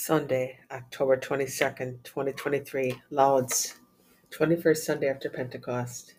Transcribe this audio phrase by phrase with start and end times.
[0.00, 3.80] Sunday, October 22nd, 2023, Lauds,
[4.30, 6.14] 21st Sunday after Pentecost.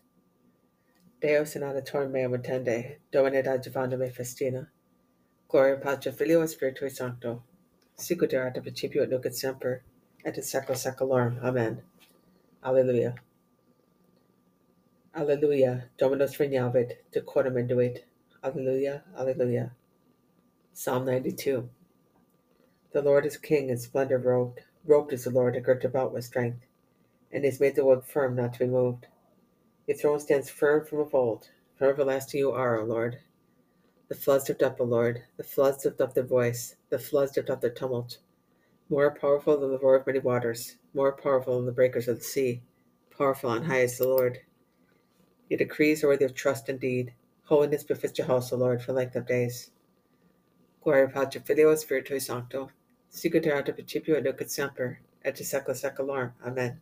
[1.21, 4.67] Deus in auditorium meum attende, Domine adjuvanda me festina,
[5.47, 7.42] Gloria Patri Filio et Spiritui Sancto,
[7.95, 9.82] sicut erat in principio et nunc et semper,
[10.25, 11.39] et in secula seculorum.
[11.41, 11.82] Amen.
[12.61, 13.16] Alleluia.
[15.16, 15.86] Alleluia.
[15.98, 18.04] Dominus regnavit, decorum induit.
[18.43, 19.04] Alleluia.
[19.18, 19.71] Alleluia.
[20.73, 21.70] Psalm 92.
[22.92, 24.62] The Lord is king in splendor robed.
[24.84, 26.66] Robed is the Lord and girt about with strength.
[27.32, 29.05] And has made the world firm, not to be moved.
[29.86, 31.52] Your throne stands firm from of old.
[31.76, 33.20] From everlasting you are, O Lord.
[34.08, 35.22] The floods lift up, O Lord.
[35.38, 36.77] The floods lift up their voice.
[36.90, 38.18] The floods lift up their tumult.
[38.90, 40.77] More powerful than the roar of many waters.
[40.96, 42.63] More powerful than the breakers of the sea.
[43.16, 44.40] Powerful and high is the Lord.
[45.48, 47.13] Your decrees are worthy of trust indeed.
[47.44, 49.70] Holiness befits your house, O Lord, for length of days.
[50.82, 52.71] Gloria Patri Filio Spiritui Sancto
[53.12, 56.32] Et nunc et semper, et secula seculorum.
[56.46, 56.79] Amen.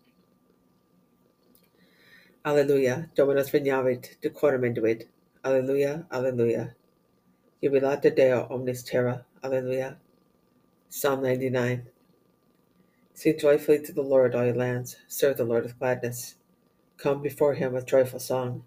[2.46, 3.10] Alleluia.
[3.16, 5.08] Dominus regnavit, decorum induit.
[5.44, 6.06] Alleluia.
[6.12, 6.76] Alleluia.
[7.62, 9.26] Jubilate Deo omnis terra.
[9.44, 9.98] Alleluia.
[10.90, 11.88] Psalm 99.
[13.14, 14.96] Sing joyfully to the Lord, all ye lands.
[15.08, 16.36] Serve the Lord with gladness.
[16.98, 18.64] Come before him with joyful song.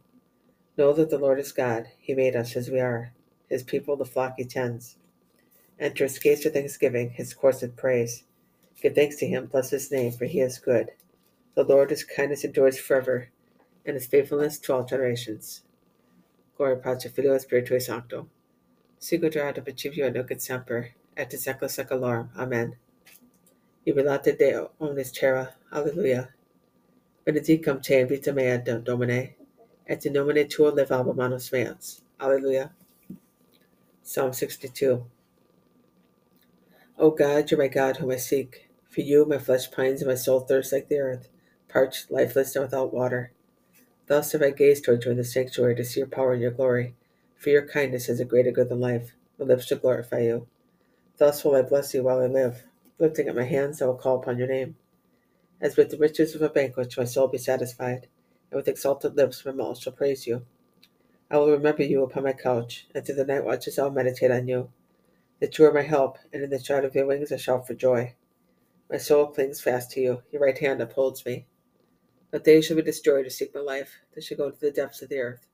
[0.77, 1.87] Know that the Lord is God.
[1.99, 3.13] He made us as we are.
[3.49, 4.97] His people, the flock he tends.
[5.81, 8.25] Enter gates with thanksgiving, his courts with praise.
[8.83, 10.91] Give thanks to him, bless his name, for he is good.
[11.55, 13.31] The Lord, his kindness endures forever,
[13.87, 15.63] and his faithfulness to all generations.
[16.55, 18.29] Gloria Patri Filio Spiritui Sancto.
[19.01, 22.29] Erat in principio nunc semper, et in secula seculorum.
[22.37, 22.77] Amen.
[23.87, 25.55] Jubilate Deo omnis terra.
[25.73, 26.29] Alleluia.
[27.27, 29.35] Benedicam te in vita mea, Domine,
[29.87, 32.03] et in nomine tuo levabo manus meas.
[32.21, 32.71] Alleluia.
[34.03, 35.07] Psalm 62.
[37.03, 38.69] O God, you're my God whom I seek.
[38.91, 41.31] For you, my flesh pines and my soul thirsts like the earth,
[41.67, 43.33] parched, lifeless, and without water.
[44.07, 46.51] Thus have I gazed toward you in the sanctuary to see your power and your
[46.51, 46.95] glory.
[47.39, 49.13] For your kindness is a greater good than life.
[49.39, 50.47] My lips shall glorify you.
[51.17, 52.65] Thus will I bless you while I live.
[52.99, 54.77] Lifting up my hands, I will call upon your name.
[55.59, 58.09] As with the riches of a banquet shall my soul be satisfied,
[58.51, 60.45] and with exalted lips my mouth shall praise you.
[61.31, 64.31] I will remember you upon my couch, and through the night watches I will meditate
[64.31, 64.71] on you
[65.41, 67.75] that you are my help, and in the shadow of your wings I shout for
[67.75, 68.15] joy.
[68.91, 71.47] My soul clings fast to you, your right hand upholds me.
[72.31, 75.03] But they shall be destroyed who seek my life, they shall go into the depths
[75.03, 75.47] of the earth.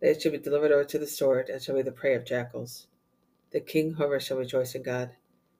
[0.00, 2.86] They shall be delivered over to the sword, and shall be the prey of jackals.
[3.52, 5.10] The king, however, shall rejoice in God.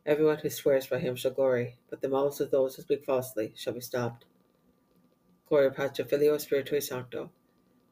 [0.07, 3.53] Everyone who swears by him shall glory, but the mouths of those who speak falsely
[3.57, 4.25] shall be stopped.
[5.49, 7.31] Gloria Patri Filio Spiritui Sancto.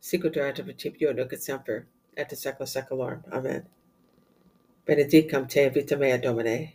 [0.01, 1.87] Erat in principio nunc et semper,
[2.17, 3.25] et in secula seculorum.
[3.33, 3.67] Amen.
[4.88, 6.72] Benedicam te vita mea Domine,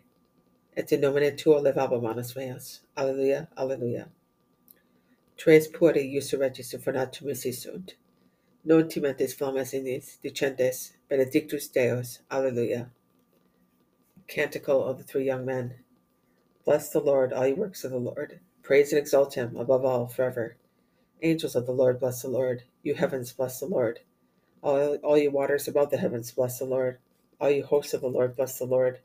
[0.78, 2.82] et in nomine tuo levabo manus meas.
[2.96, 4.08] Alleluia, alleluia.
[5.36, 7.96] Tres puri iussu regis infernatum sunt.
[8.64, 12.20] Non timentes flammas inis, dicentes, benedictus Deus.
[12.30, 12.92] Alleluia.
[14.28, 15.80] Canticle of the Three Young Men.
[16.66, 18.40] Bless the Lord, all ye works of the Lord.
[18.62, 20.58] Praise and exalt him above all forever.
[21.24, 22.62] Angels of the Lord, bless the Lord.
[22.84, 24.02] You heavens, bless the Lord.
[24.62, 27.00] All, all you waters above the heavens, bless the Lord.
[27.44, 29.02] All you hosts of the Lord, bless the Lord.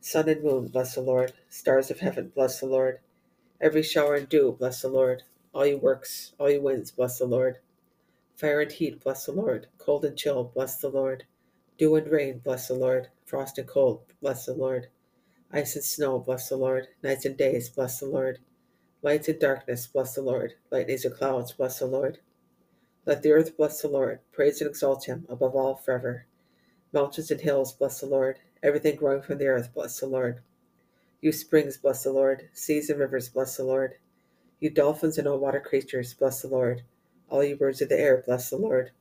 [0.00, 1.34] Sun and moon, bless the Lord.
[1.50, 3.00] Stars of heaven, bless the Lord.
[3.60, 5.24] Every shower and dew, bless the Lord.
[5.52, 7.58] All you works, all you winds, bless the Lord.
[8.34, 9.66] Fire and heat, bless the Lord.
[9.76, 11.24] Cold and chill, bless the Lord.
[11.76, 13.08] Dew and rain, bless the Lord.
[13.26, 14.86] Frost and cold, bless the Lord.
[15.52, 16.88] Ice and snow, bless the Lord.
[17.02, 18.38] Nights and days, bless the Lord.
[19.02, 20.54] Lights and darkness, bless the Lord.
[20.70, 22.20] Lightnings and clouds, bless the Lord.
[23.04, 24.20] Let the earth bless the Lord.
[24.32, 26.24] Praise and exalt him above all forever.
[26.92, 28.38] Mountains and hills, bless the Lord.
[28.62, 30.40] Everything growing from the earth, bless the Lord.
[31.20, 32.48] You springs, bless the Lord.
[32.52, 33.94] Seas and rivers, bless the Lord.
[34.60, 36.82] You dolphins and all water creatures, bless the Lord.
[37.28, 38.92] All you birds of the air, bless the Lord.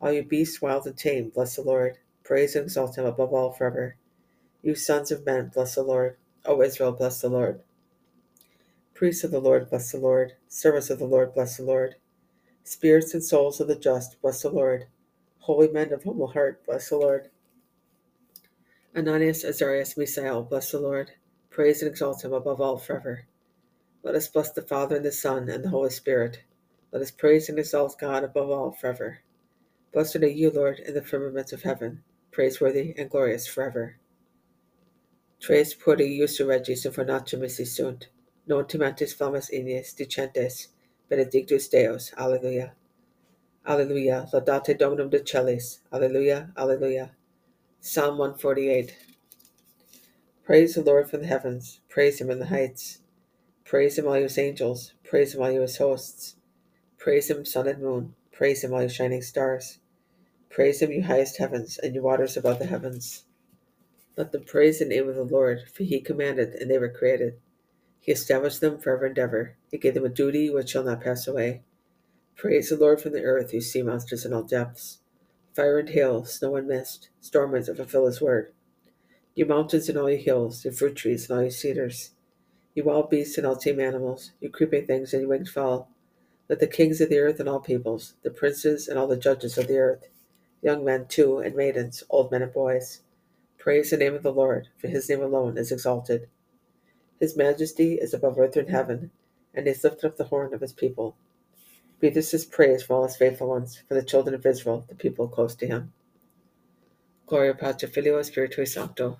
[0.00, 1.98] All you beasts, wild and tame, bless the Lord.
[2.24, 3.96] Praise and exalt him above all forever.
[4.62, 6.16] You sons of men, bless the Lord.
[6.44, 7.62] O Israel, bless the Lord.
[8.94, 10.32] Priests of the Lord, bless the Lord.
[10.48, 11.96] Servants of the Lord, bless the Lord.
[12.64, 14.86] Spirits and souls of the just, bless the Lord.
[15.46, 17.30] Holy men of humble heart, bless the Lord.
[18.96, 21.12] Ananias, Azarias, Misael, bless the Lord.
[21.50, 23.26] Praise and exalt him above all forever.
[24.02, 26.42] Let us bless the Father and the Son and the Holy Spirit.
[26.90, 29.20] Let us praise and exalt God above all forever.
[29.92, 32.02] Blessed are you, Lord, in the firmaments of heaven,
[32.32, 33.98] praiseworthy and glorious forever.
[35.38, 38.08] Tres puri iussu regis infernatum sunt,
[38.48, 40.66] non timantis flammas ignis dicentes,
[41.08, 42.12] benedictus Deus.
[42.18, 42.72] Alleluia.
[43.66, 44.28] Alleluia.
[44.32, 45.80] Laudate Dominum de Celis.
[45.92, 46.52] Alleluia.
[46.56, 47.10] Alleluia.
[47.80, 48.96] Psalm 148.
[50.44, 51.80] Praise the Lord from the heavens.
[51.88, 53.00] Praise him in the heights.
[53.64, 54.94] Praise him, all his angels.
[55.04, 56.36] Praise him, all his hosts.
[56.98, 58.14] Praise him, sun and moon.
[58.32, 59.78] Praise him, all you shining stars.
[60.50, 63.24] Praise him, you highest heavens, and you waters above the heavens.
[64.16, 67.40] Let them praise the name of the Lord, for he commanded, and they were created.
[68.00, 69.56] He established them forever and ever.
[69.70, 71.62] He gave them a duty which shall not pass away.
[72.36, 74.98] Praise the Lord from the earth, you sea monsters in all depths.
[75.54, 78.52] Fire and hail, snow and mist, storm winds that fulfill his word.
[79.34, 82.10] You mountains and all you hills, you fruit trees and all you cedars,
[82.74, 85.88] you wild beasts and all tame animals, you creeping things and you winged fowl.
[86.50, 89.56] Let the kings of the earth and all peoples, the princes and all the judges
[89.56, 90.08] of the earth,
[90.60, 93.00] young men too and maidens, old men and boys,
[93.56, 96.28] praise the name of the Lord, for his name alone is exalted.
[97.18, 99.10] His majesty is above earth and heaven,
[99.54, 101.16] and he has lifted up the horn of his people.
[102.00, 104.94] Be this his praise for all his faithful ones, for the children of Israel, the
[104.94, 105.92] people close to him.
[107.26, 109.18] Gloria Patri Filio Spiritui Sancto.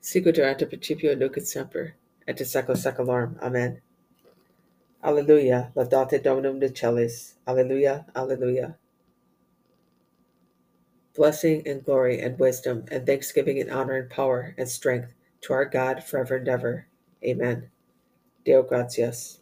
[0.00, 1.94] Sicut ante principio nunc semper,
[2.26, 3.38] et secula secularum.
[3.42, 3.80] Amen.
[5.04, 7.34] Alleluia, laudate Dominum de celis.
[7.46, 8.76] Alleluia, alleluia.
[11.14, 15.64] Blessing and glory and wisdom and thanksgiving and honor and power and strength to our
[15.64, 16.86] God forever and ever.
[17.24, 17.70] Amen.
[18.44, 19.37] Deo gratias.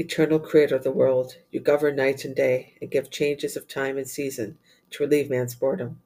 [0.00, 3.98] Eternal Creator of the world, you govern night and day and give changes of time
[3.98, 4.56] and season
[4.90, 6.00] to relieve man's boredom.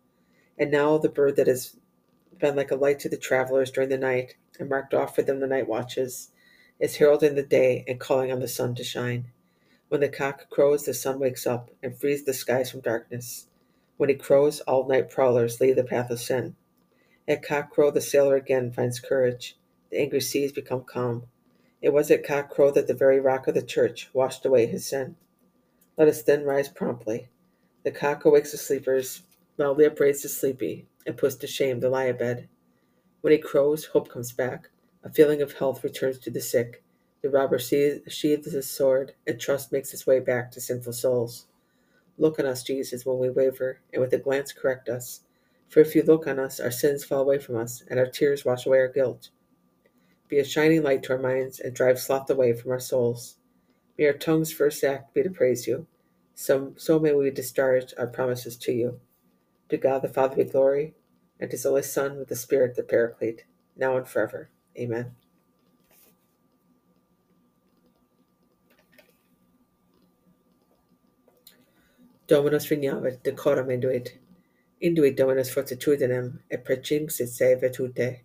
[0.57, 1.77] And now the bird that has
[2.39, 5.41] been like a light to the travelers during the night, and marked off for them
[5.41, 6.31] the night watches,
[6.81, 9.27] is heralding the day and calling on the sun to shine.
[9.91, 13.49] When the cock crows, the sun wakes up and frees the skies from darkness.
[13.99, 16.57] When he crows, all night prowlers leave the path of sin.
[17.29, 19.59] At cockcrow, the sailor again finds courage.
[19.91, 21.27] The angry seas become calm.
[21.83, 25.17] It was at cockcrow that the very rock of the church washed away his sin.
[25.99, 27.29] Let us then rise promptly.
[27.83, 29.25] The cock awakes the sleepers,
[29.59, 32.49] loudly upbraids the sleepy, and puts to shame the lie abed.
[33.21, 34.71] When he crows, hope comes back.
[35.03, 36.85] A feeling of health returns to the sick.
[37.21, 41.47] The robber sheathes his sword, and trust makes its way back to sinful souls.
[42.17, 45.23] Look on us, Jesus, when we waver, and with a glance correct us.
[45.69, 48.45] For if you look on us, our sins fall away from us, and our tears
[48.45, 49.31] wash away our guilt.
[50.33, 53.37] Be a shining light to our minds, and drive sloth away from our souls.
[53.99, 55.87] May our tongue's first act be to praise you.
[56.35, 58.99] So, so may we discharge our promises to you.
[59.69, 60.95] To God the Father be glory,
[61.39, 63.45] and to his only Son with the Spirit the Paraclete,
[63.77, 64.49] now and forever.
[64.75, 65.15] Amen.
[72.27, 74.13] Dominus vignavit decorum induit,
[74.83, 78.21] induit Dominus fortitudinem, et precinxit se virtute.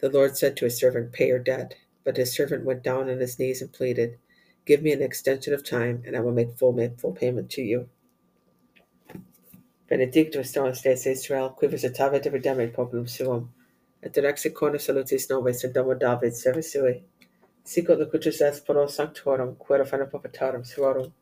[0.00, 1.74] The Lord said to his servant, Pay your debt.
[2.04, 4.18] But his servant went down on his knees and pleaded,
[4.64, 7.88] Give me an extension of time, and I will make full, full payment to you.
[9.88, 13.52] Benedictus Dominus Deus Israel, qui visitavit redemit populum suum,
[14.02, 17.02] et direxit corna salutis nobis in domo David, servus sui.
[17.64, 21.12] Sicut locutus est pro sanctorum, quae fana popetarum suorum.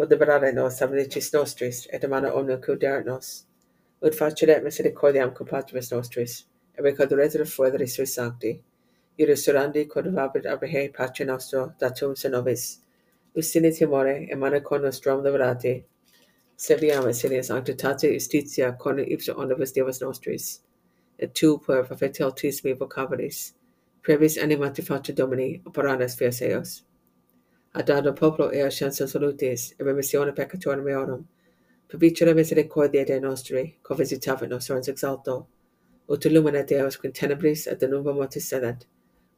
[0.00, 3.44] Ut liberare nos amnicis nostris, et amana omnia cuderat nos.
[4.02, 5.48] Ut faceret misericordiam cum
[5.92, 6.44] nostris,
[6.78, 8.62] foederis sui sancti.
[9.18, 12.80] Iris surandi quod vabit abrahe pace nostro, datum se nobis.
[13.36, 15.84] Usini timore, emana con nostrum liberati,
[16.60, 20.60] Serviam Silius sanctitate justitia con ipsa omnibus Deus nostris,
[21.16, 23.52] et tu per perfectialtissimi vocabilis,
[24.02, 26.82] previs animati facta Domini, operanes fias eos.
[27.74, 31.28] Adado popolo ea scienza salutis, e remissione peccatorum meorum,
[31.86, 35.46] per vicere misericordia Dei nostri, co visitavit nos orens exalto,
[36.08, 38.86] ut illumina Deus quin tenebris et denumba mortis sedet,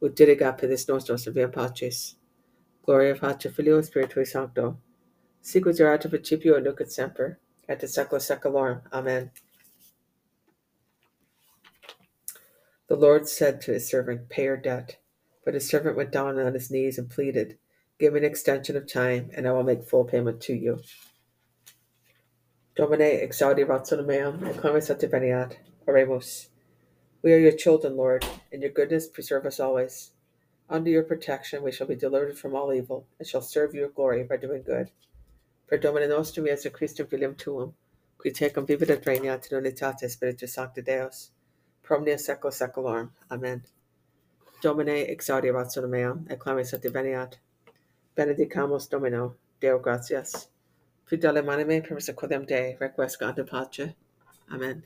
[0.01, 2.15] ut dirigat pedis nostros in via pacis.
[2.83, 4.77] Gloria Patri Filio Spiritui Sancto,
[5.43, 8.81] Sicut erat principio et nunc et semper, et in secula seculorum.
[8.93, 9.31] Amen.
[12.87, 14.97] The Lord said to his servant, Pay your debt.
[15.43, 17.57] But his servant went down on his knees and pleaded,
[17.99, 20.79] Give me an extension of time, and I will make full payment to you.
[22.75, 25.55] Domine exaudi ratio meam, et clamis veniat.
[25.87, 26.50] Oremus.
[27.23, 30.09] We are your children, Lord, and your goodness preserve us always.
[30.67, 34.23] Under your protection we shall be delivered from all evil, and shall serve your glory
[34.23, 34.89] by doing good.
[35.67, 37.73] Per Domine nostrum Iesu Christum filium tuum,
[38.17, 41.29] qui tecum vivit et regnat in unitate Spiritus Sancti Deus,
[41.83, 43.09] per omnia secula seculorum.
[43.29, 43.63] Amen.
[44.61, 47.35] Domine exaudi ratio meam, et clamis et veniat.
[48.17, 50.47] Benedicamus Domino, Deo gratias.
[51.07, 53.93] Fidele manime per misericordiam Dei, requiescat ante pace.
[54.51, 54.83] Amen.